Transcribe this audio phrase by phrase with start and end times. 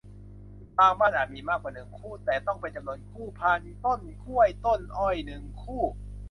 [0.77, 5.83] บางบ้านอาจมีมากกว่า หนึ่ง คู่ แต่ต้องเป็นจำนวนคู่ พานต้นกล้วยต้นอ้อย หนึ่ง คู่